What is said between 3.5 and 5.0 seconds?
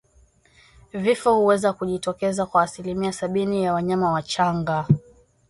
ya wanyama wachanga